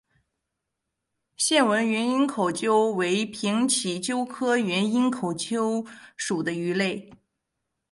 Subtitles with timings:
[1.37, 5.85] 线纹原缨口鳅为平鳍鳅科原缨口鳅
[6.17, 7.11] 属的鱼类。